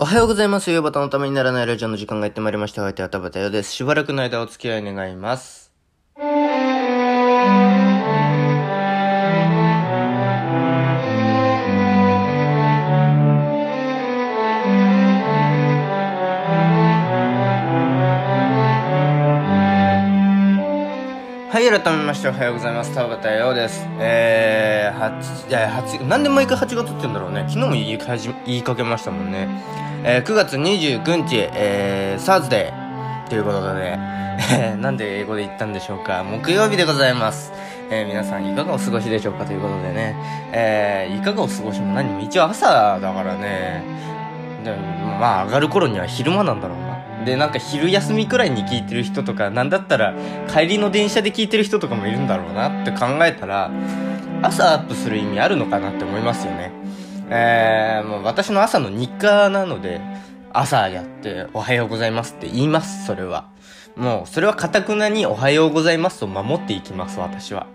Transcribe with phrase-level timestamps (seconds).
[0.00, 0.70] おはようございます。
[0.70, 2.82] ヨバタのためにならないラジオの時間がやってまいりました。
[2.82, 3.72] お相手は田畑よです。
[3.72, 5.72] しばらくの間お付き合い願います。
[21.50, 22.94] はい、改めましておはようございます。
[22.94, 23.84] 田畑よです。
[23.98, 27.46] えー、8、いや、8、なんで毎回8月って言うんだろうね。
[27.48, 29.87] 昨日も言いか言いかけましたもんね。
[30.04, 33.98] えー、9月29日、えー、サーズデーということで、
[34.52, 36.24] えー、なんで英語で言ったんでしょうか。
[36.24, 37.52] 木曜日でございます。
[37.90, 40.14] えー、皆さんいかがお過ごしでしょうかということでね。
[40.52, 43.82] えー、いかがお過ごしも何も一応朝だからね。
[44.64, 44.74] で
[45.20, 47.24] まあ上がる頃には昼間なんだろうな。
[47.24, 50.14] で、なんか昼休みくらいに聞いてる人とか、なんだったら
[50.48, 53.70] 帰りの電車で聞いてる人とかもいるんだろうなって考えたら、
[54.42, 56.70] 朝アップする意味あるのかなって思いますよね。
[57.30, 60.00] えー、もう私の朝の日課なので、
[60.52, 63.48] 朝やっておはようございますって言います、それは。
[63.96, 67.66] もう、それはかたくなにおはようございますと守っていきます、私は。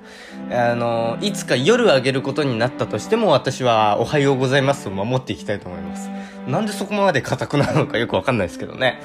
[0.52, 6.10] あの、いつか夜あげることになったとしても私はおはようございますと守っていきたいと思います。
[6.48, 9.02] なんでそこまでかたくなのかよくわかんないですけどね。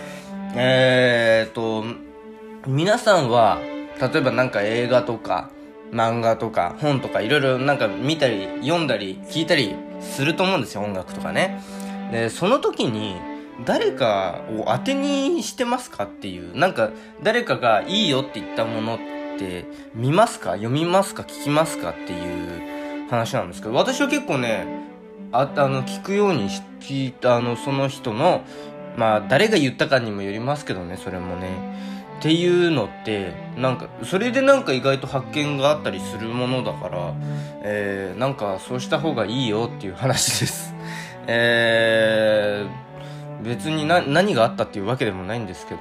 [0.54, 1.84] えーっと、
[2.66, 3.58] 皆さんは、
[4.00, 5.50] 例えばなんか映画とか、
[5.92, 11.62] 漫画とか、本とか、いろいろなんか見たり、読んだり、聞いたりすると思うんですよ、音楽とかね。
[12.12, 13.17] で、その時に、
[13.64, 16.91] 誰かを当てにしてますかっていう、なんか、
[17.22, 18.98] 誰かがいいよって言ったものっ
[19.39, 20.53] て、見ますか？
[20.53, 21.22] 読みますか？
[21.22, 24.66] 聞きますかっていう話なんですけど、私は結構ね、
[25.33, 26.48] あ、あの、聞くように
[26.81, 28.42] 聞いた、あの、その人の、
[28.97, 31.48] まあ、誰が言ったかにもよりますけどね、それもね。
[32.19, 37.14] っていうのって、なんか、それでなんか意外と発見があったりするものだから、
[37.62, 40.75] えー、なんかそうした方がいいよっていう話です。
[41.28, 45.80] えー、別に何があったっていうわけでもないんですけど、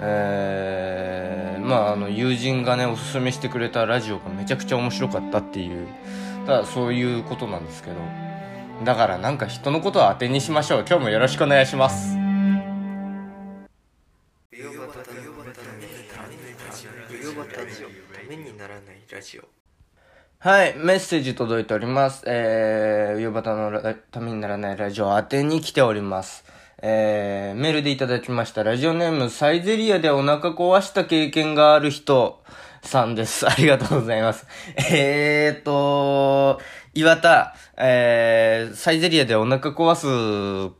[0.00, 5.88] えー、まあ、あの、友人がね、おすすめしてくれたラジオがめちゃくちゃ面白かったっていう、
[6.46, 7.96] ただそういうことなんですけど、
[8.84, 10.84] だからなんか人のことは当てにしましょう。
[10.88, 12.23] 今日もよろしくお願いします。
[19.24, 19.42] ジオ
[20.38, 22.22] はい、メッセージ届いております。
[22.26, 26.44] えー、夕方のためにならないラジオ宛てに来ております。
[26.82, 28.62] えー、メールでいただきました。
[28.62, 32.42] ラジオネーム、サイゼリアでお腹壊した経験がある人
[32.82, 33.48] さんです。
[33.48, 34.46] ありがとうございます。
[34.92, 36.60] えーと、
[36.92, 40.74] 岩田、えー、サイゼリアでお腹壊す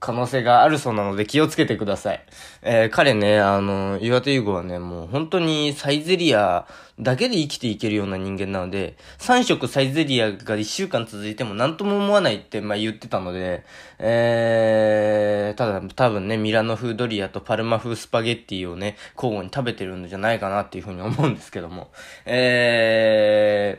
[0.00, 2.24] 可能性があるそうなので気をつけてください。
[2.62, 6.66] えー彼ね、あの、岩手優吾はね、もう本当にサイゼリア
[6.98, 13.62] だけで生きていけるような人間なので、3食サイゼリアが1週間続いても何とも思わないって、まあ言ってたので、
[13.98, 21.90] えー、ただ多分ね、ミラノ風ドリアとパルマ風スパゲッティをね、交互に食べてるんじゃないかなっていうふうに思うんですけども、
[22.24, 23.78] え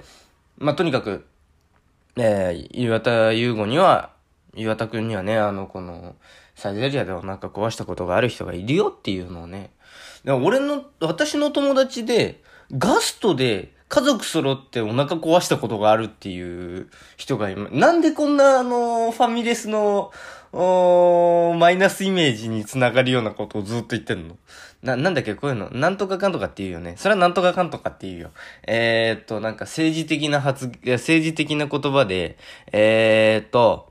[0.60, 1.26] ー、まあとにかく、
[2.16, 4.12] えー、岩田優吾には、
[4.56, 6.16] 岩田くんにはね、あの、この、
[6.56, 9.72] サイゼリアでお腹壊したことがある人がいるよっていうのをね。
[10.24, 12.44] で俺の、私の友達で、
[12.78, 20.12] ガストで家族揃ってお腹壊したことがあるっていう人がいま、なんでこんなあの、ファミレスの、
[20.54, 24.38] おーマイナスイメージにつながるようなことをずっと言ってんの？
[24.84, 25.34] な、なんだっけ？
[25.36, 26.96] こういうの、なんとかかんとかって言うよね。
[26.98, 28.32] それはなんとかかんとかって言うよ。
[28.68, 32.38] えー、っと、なんか政治的な発、いや政治的な言葉で、
[32.74, 33.91] えー、っと、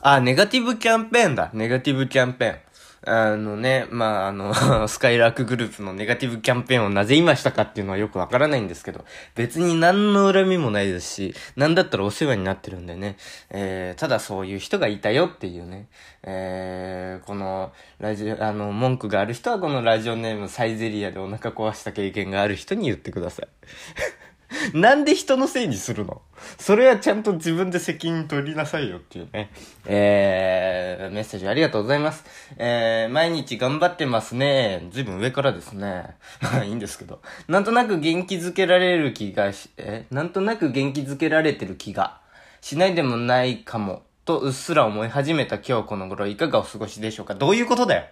[0.00, 1.50] あ、ネガティブキャンペーンだ。
[1.52, 2.66] ネガティブキャンペーン。
[3.08, 4.52] あのね、まあ、あの、
[4.88, 9.04] スカイラークグループのネガティブキャンペーンをなぜ今したかっていうのはよくわからないんですけど、
[9.36, 13.16] 別に何の恨みもないですし、なんだったらお世話になってるんでね、
[13.50, 15.86] えー、ただそういう人がいたよっていうね、
[16.24, 23.48] えー、この、ラジオ、あの、文句がある人はこのラジオネームサイゼリアでお腹壊した経験がある人に言ってください。
[24.78, 26.22] なんで人のせいにするの？
[26.58, 29.50] それはちゃんと自分で責任取りなさいよっていうね。
[29.84, 32.24] えー、メッセージありがとうございます。
[32.56, 34.86] えー、毎日頑張ってますね。
[34.90, 36.16] ずいぶん上からですね。
[36.40, 37.20] ま あいいんですけど。
[37.48, 40.06] なんとなく元気づけられる気がし、え？
[40.10, 42.20] なんとなく元気づけられてる気が
[42.60, 44.02] しないでもないかも。
[44.24, 47.36] とうっすら思い始めた今日この頃いかがお過ごしでしょうか？
[47.36, 48.04] どういうことだよ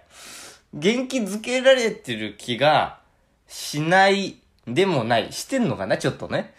[0.73, 2.99] 元気づけられてる気が
[3.47, 5.31] しないでもない。
[5.31, 5.97] してんのかな？
[5.97, 6.53] ちょっとね。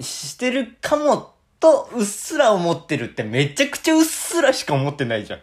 [0.00, 5.40] してるかもと、うっすら思ってるってめちゃくちゃうっすらしか思ってないじゃん。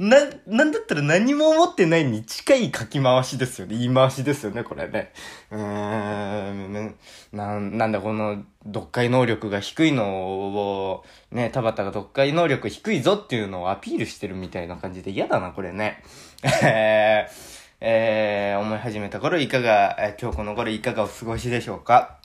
[0.00, 0.16] な、
[0.46, 3.76] なんだったら何も思ってないに近い書き回しですよね。
[3.76, 5.12] 言い回しですよね、これね。
[5.50, 6.96] うーん、
[7.32, 16.02] な、なんだこの、読解能力が低いのを、ね、田畑が読解能力低いぞっていうのをアピールしてるみたいな感じで嫌だな、これね。
[16.62, 22.18] えー、えー、思い始めた頃いかが、えー、今日この頃いかがお過ごしでしょうか？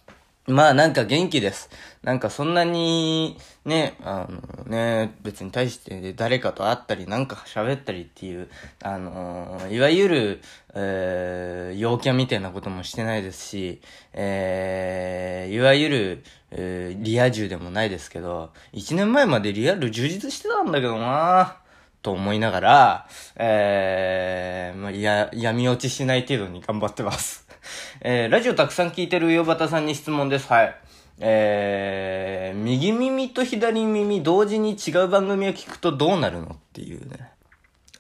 [0.48, 1.70] まあなんか元気です。
[2.04, 8.50] なんかそんなに、ね、あのね、別に対して誰かと会ったりなんか喋ったりっていう、
[8.84, 10.42] あのいわゆる、
[10.76, 13.82] えー、陽キャみたいなこともしてないですし、
[14.14, 21.65] えー、いわゆる、えー、リア充でもないですけど、一年前までリアル充実してたんだけどなぁ
[22.06, 27.48] と思いながら、えー、まあ、や、闇落ちしない程度に頑張ってます。
[28.02, 30.48] えー、ラジオたくさん聞いてるよばたさんに質問です。
[30.54, 30.76] はい。
[31.20, 37.32] えー、右耳と左耳同時に違う番組を聞くとどうなるのっていうね。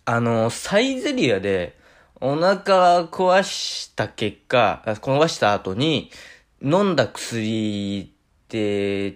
[0.05, 1.75] あの、サイゼリアで
[2.21, 6.11] お腹壊した結果、壊した後に
[6.61, 8.13] 飲んだ薬、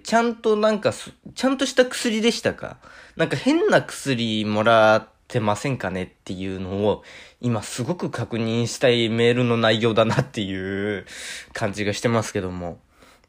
[0.04, 2.78] ちゃんとなんか、ちゃんとした薬でしたか？
[3.16, 7.04] なんか変な薬もらってませんかねっていうのを
[7.42, 11.06] 今すごく確認したいメールの内容だなっていう
[11.54, 12.80] 感じがしてますけども。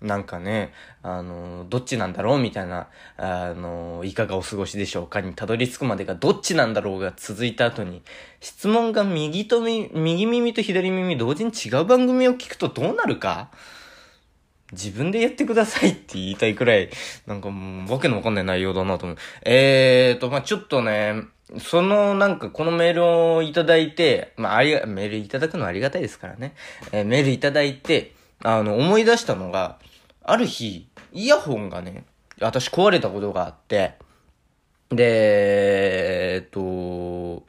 [0.01, 0.73] なんかね、
[1.03, 8.01] あの、どっちなんだろうみたいな、あの、いかがお過ごしでしょうかにたどり着くまでがどっちなんだろうが続いた後に、
[8.41, 13.51] 質問が右と、右耳と左耳同時に違う番組を聞くとどうなるか？
[14.73, 16.91] 自分でやってくださいって言いたいくらい、
[17.27, 19.19] なんかもう、わけのわかんない内容だなと思う。
[19.43, 21.23] えーと、まあ、ちょっとね、
[21.59, 26.55] そのなんかこのメールをいただいて、まあ、ありが、メールいただくのはありがたいですからね。
[26.93, 29.79] えー、メールいただいて、あの、思い出したのが、
[30.23, 32.05] ある日、イヤホンがね、
[32.41, 33.95] 私壊れたことがあって、
[34.91, 37.45] で、えっと、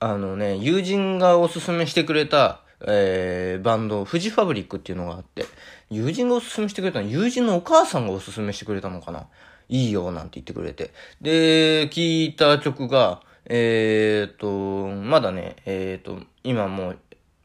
[0.00, 5.44] あのね、友人がおすすめしてくれた、えー、バンド、フジファブリックっていうのがあって、
[5.92, 9.26] 友人がおすすめしてくれたの、友人のお母さんがおすすめしてくれたのかな？
[9.68, 10.90] いいよ、なんて言ってくれて。
[11.20, 16.98] で、聴いた曲が、えーと、まだね、えーと、今もう、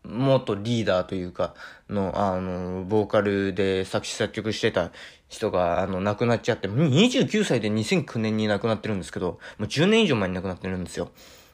[0.04, 1.54] 元リーダーというか、
[1.90, 4.92] の、あの、ボーカルで作詞作曲してた
[5.28, 11.12] 人が、あの、亡くなっちゃって、29歳で2009年に亡くなってるんですけど、もう10年以上前に亡くなってるんですよ。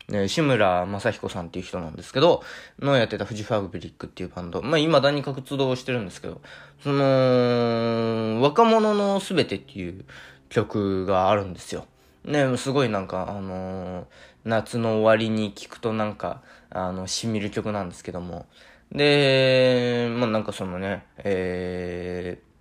[0.09, 2.43] ね、志村正彦さんっていう人なんですけど、
[2.79, 4.61] のやってたフジファブリックっていうバンド。
[4.61, 6.41] まあ、未だに活動してるんですけど、
[6.83, 10.05] その、若者のすべてっていう
[10.49, 11.85] 曲があるんですよ。
[12.25, 14.05] ね、すごいなんか、あのー、
[14.45, 18.45] 夏の終わりに聴くとなんか、あの、染みる曲なんですけども。
[18.91, 22.52] で、まあなんかそのね、えー、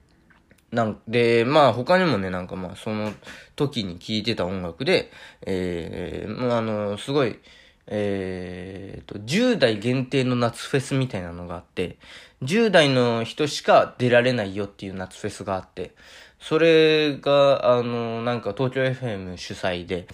[0.72, 3.12] なんで、まあ他にもね、なんかまあその
[3.56, 5.10] 時に聴いてた音楽で、
[5.42, 7.38] えー、もうあの、すごい、
[7.86, 11.98] えーと、10代限定の夏フェスみたいなのがあって、
[12.42, 15.94] 10代の人しか出られないよっていう夏フェスがあって、
[16.40, 20.06] それが、あの、なんか東京 FM 主催で、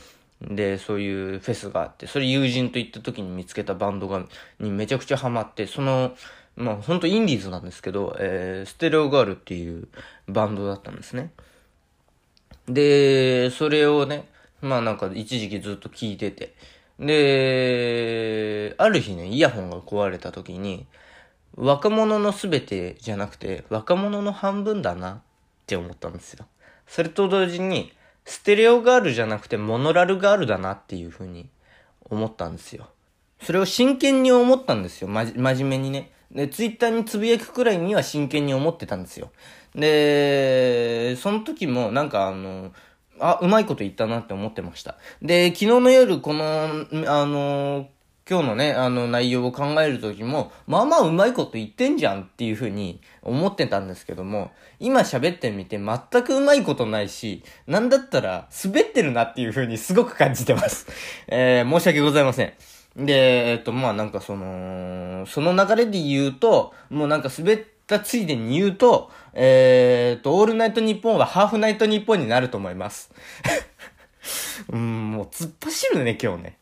[0.42, 4.24] で、そういうフェスがあって、それ友人と行った時に見つけたバンドが、
[4.58, 6.16] にめちゃくちゃハマって、その、
[6.58, 9.86] まあほんとインディーズなんですけど、えー、ステレオガールっていう
[10.26, 11.30] バンドだったんですね。
[12.68, 14.28] で、それをね、
[14.60, 16.54] まあなんか一時期ずっと聞いてて、
[16.98, 20.86] で、ある日ね、イヤホンが壊れた時に、
[21.54, 25.20] 若者のすべてじゃなくて、若者の半分だなっ
[25.66, 26.46] て思ったんですよ。
[26.88, 27.92] それと同時に、
[28.24, 31.48] ステレオガールじゃなくてモノラルガールだなっていうふうに
[32.10, 32.88] 思ったんですよ。
[33.42, 35.08] それを真剣に思ったんですよ。
[35.08, 36.10] まじ、真面目にね。
[36.30, 39.30] で、ツイッターにつぶやくくらいには真剣に思ってたんですよ。
[39.74, 42.72] で、その時もなんかあの、
[43.20, 44.96] あ、うまいこと言ったなって思ってました。
[45.22, 47.88] で、昨日の夜、この、あの、
[48.28, 60.86] 今日のね、あの内容を考えるときも、まあまあうまいこと言ってんじゃんっていうふうに思ってたんですけども、今喋ってみて全くうまいことないし、なんだったら滑ってるなっていうふうにすごく感じてます。
[61.26, 62.77] えー、申し訳ございません。
[62.98, 73.12] で、えっと、まあなんかその、その流れで言うと、もうなんか滑ったついでに言うと、えー、っと、オールナイトニッポンはハーフナイトニッポンになると思います。
[74.70, 76.58] うん、もう突っ走るね、今日ね。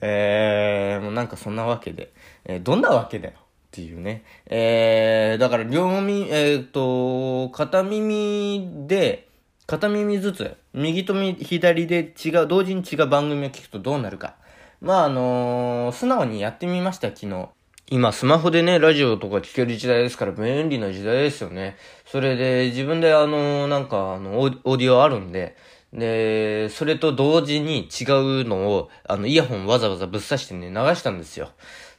[0.00, 2.12] えー、もうなんかそんなわけで、
[2.44, 3.40] えー、どんなわけだよっ
[3.72, 4.22] ていうね。
[4.46, 9.26] えー、だから両耳、えっ、と、片耳で、
[9.66, 14.36] 片耳ずつ、右と左で違う、同時に違う番組を聞くとどうなるか。
[14.82, 17.48] まあ、あのー、素直にやってみました、昨日。
[17.88, 21.76] 今、スマホでね、ラジオとか聞ける時代ですから、便利な時代ですよね。
[22.04, 25.56] それで、自分であのー、なんか、あの、オーディオあるんで、
[25.92, 31.50] で、それと同時に違うのを、あの、イヤホンわざわざぶっ刺してね、流したんですよ。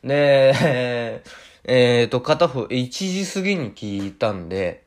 [0.04, 0.52] で、
[1.64, 4.84] えっ、ー、と、片方、1時過ぎに聞いたんで、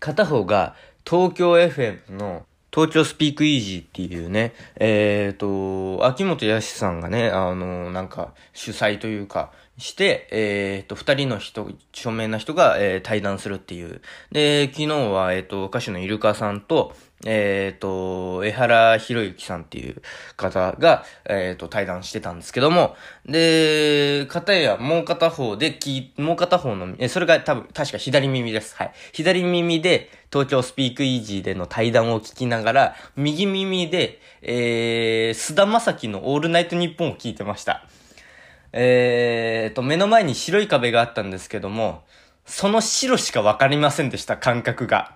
[0.00, 0.74] 片方が
[1.08, 2.46] 東京 FM の
[2.76, 14.02] 東京スピークイージーっていうね、えっ、ー、と、秋元康さんがね、あの、なんか、主催というか、して、えっ、ー、と、二人の人、著名な人が、えー、対談するっていう。
[14.30, 20.02] で、昨日は、えっ、ー、と、歌手のイルカさんと、えっ、と、江原博之さんっていう
[20.36, 22.94] 方が、えっ、と、対談してたんですけども、
[23.24, 28.76] で、片やもう片方でき、もう片方の、え、それが多分、確か左耳です。
[28.76, 28.92] はい。
[29.12, 37.86] 左耳で、東京スピークイージーでの対談を聞きながら、右耳で、えー、菅田正樹のオールナイトニッポンを聞いてました。
[38.72, 42.04] えーと、目の前に白い壁があったんですけども、
[42.44, 45.15] その白しかわかりませんでした、感覚が。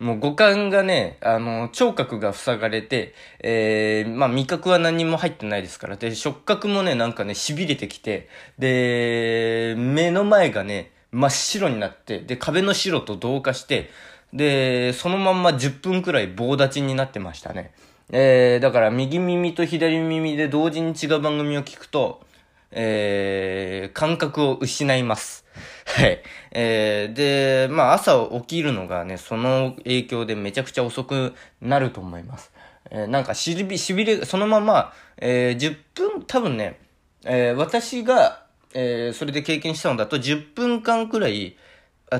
[0.00, 5.96] もう五感がね、あの、聴覚が塞がれて、えー、まあ味覚は何も入ってないですから。
[5.96, 8.28] で、触覚もね、なんかね、痺れてきて、
[8.58, 13.90] で、目の前がね、真っ白になって、で、壁の白と同化して、
[14.32, 17.72] で、そのまんま10分くらい棒立ちになってましたね。
[18.10, 22.22] えー、だから右耳と左耳で同時に違う番組を聞くと、
[22.72, 25.44] えー、感覚を失います。
[25.86, 26.22] はい。
[26.52, 32.52] えー、で、まあ朝起きるのがね、その影響でめちゃくちゃ遅くなると思います。
[32.90, 36.78] えー、なんかしび、しびれ、そのまま、えー、10分、多分ね、
[37.24, 41.56] えー、私が、えー、それで経験したのだと10分間くらい、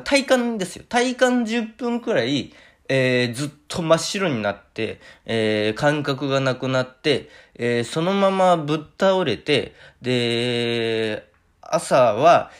[0.04, 0.85] 体感ですよ。
[0.88, 2.52] 体感10分くらい、
[2.92, 11.30] えー、ずっと真っ白になって、えー、感覚がなくなって、えー、そのままぶっ倒れて、で、
[11.62, 12.50] 朝は、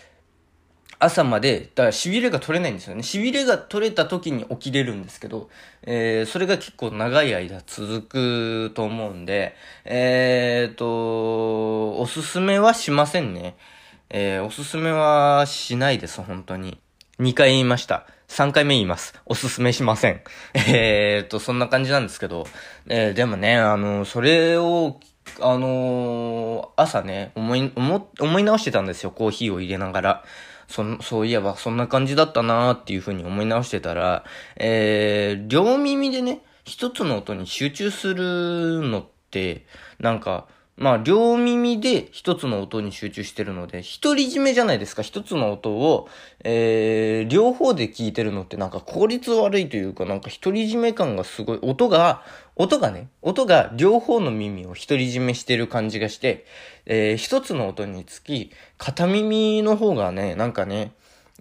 [1.01, 3.03] 朝まで、だから痺れが取れないんですよね。
[3.03, 5.51] 痺れが取れた時に起きれるんですけど、
[5.83, 13.57] えー、それが結構長い間続くと思うんで、えーと、おすすめはしませんね。
[14.11, 16.79] えー、おすすめはしないです、本当に。
[17.21, 18.07] 2回言いました。
[18.29, 19.13] 3回目言います。
[19.27, 20.23] おすすめしません。
[20.55, 22.47] えーと、そんな感じなんですけど、
[22.87, 24.99] えー、でもね、あの、それを、
[25.39, 30.25] あのー、朝ね、思い、思、思い直してたんですよ、コーヒーを入れながら。
[30.67, 34.25] そ、そういえば、そんな感じだったなーっていう風に思い直してたら、
[34.57, 39.67] えー、両耳でね、一つの音に集中するのって、
[39.99, 40.47] なんか、
[40.77, 45.03] まあ、両耳で一つの音に集中してるので、独り占めじゃないですか。
[45.03, 46.09] 一つの音を、
[46.43, 52.23] えー、両方で聞いてるのってなんか効率悪いというか、なんか独り占め感がすごい、音が、
[52.57, 56.47] 音がね、音が両方の耳を独り占めしてる感じがして、
[56.87, 60.93] えー、一つの音につき、片耳の方がね、なんかね、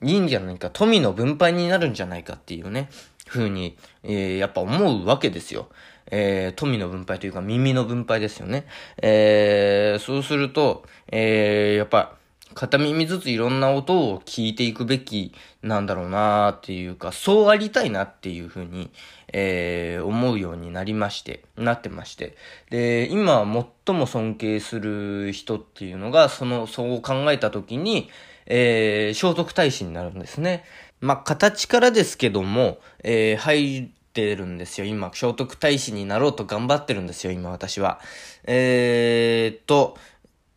[0.04, 2.90] いいんじゃないか、富の分配になるんじゃないかっていうね、
[3.26, 5.70] 風に、えー、やっぱ思うわけですよ。
[6.12, 8.66] えー、富の分配というか耳の分配ですよね。
[9.02, 12.16] えー、そうすると、えー、やっぱ、
[12.56, 18.90] 片耳ずついろんな音を聞いていくべきなんだろうなーっていうか、そうありたいなっていうふうに、
[19.32, 22.36] えー、思うようになりまして、なってまして。
[22.70, 23.46] で、今
[23.86, 28.10] 最も尊敬する人っていうのが、その、そう考えたときに、
[28.48, 30.64] えー、聖徳太子になるんですね。
[31.02, 33.90] まあ、形からですけども、えー、
[34.20, 34.86] ってるんですよ。
[34.86, 38.00] 今、聖徳太子になろうと頑張ってるんですよ、今私は。
[38.44, 39.98] えー、っと、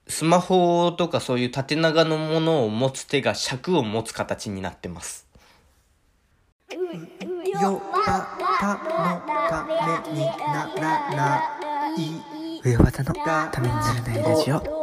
[0.08, 5.26] スマホとかそういう縦長のものを持つ手が尺を持つ形になってます。
[6.72, 8.26] よば
[8.58, 9.74] たのため
[10.12, 11.42] にならな
[11.96, 12.68] い。
[12.68, 14.81] 上ばたのためにならないラジオ。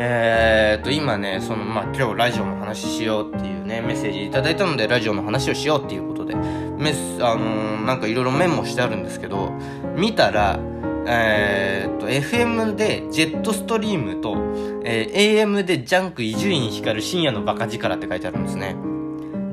[0.00, 9.50] え、っと、今ね、その、まあ、今日ラジオの話しようっていうね、メッセージ頂いたので、ラジオの話をしようっていうことで、メス、あの、なんかいろいろメモしてあるんですけど、
[9.96, 10.60] 見たら、
[11.08, 14.36] え、っと、FM でジェットストリームと、
[14.84, 18.76] え、AM でジャンク伊集院光る深夜のバカ力って書いてあるんですね。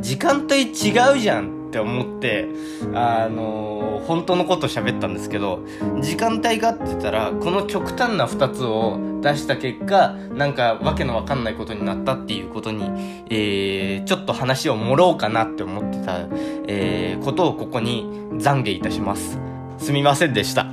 [0.05, 2.47] 時間帯違うじゃんって思って、
[2.93, 5.65] あのー、本当のこと喋ったんですけど、
[5.99, 12.83] 時間帯がってたら、この極端な2つを出した結果、なんかわけのわかんないことになったっていうことに、
[13.31, 16.19] えー、ちょっと話を盛ろうかなって思ってた、
[16.67, 19.39] えー、ことをここに懺悔いたします。
[19.79, 20.67] すみませんでした。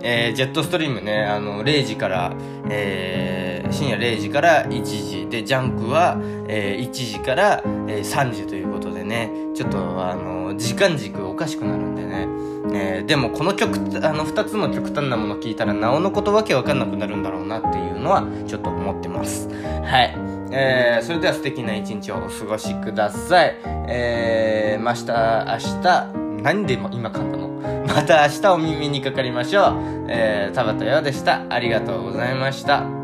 [0.00, 2.32] えー、ジェットストリームね、あの、0時から、
[2.70, 12.28] えー、深夜0時から1時で、ジャンクは、えー、1時から、えー、3時ということでね、ちょっと、あの、時間軸おかしくなるんでね、
[12.72, 19.48] えー、でもこの曲、あの、2つの極端なもの聞いたら、なおのことわけわかんなくなるんだろうなっていうのは、ちょっと思ってます。
[19.48, 20.14] はい。
[20.50, 23.56] えー、それでは素敵な一日をお過ごしください。
[23.88, 27.48] えー、また明日、何で今噛んだの？
[27.86, 30.06] また明日お耳にかかりましょう。
[30.08, 31.44] えー、田畑洋でした。
[31.48, 32.97] ありがとうございました。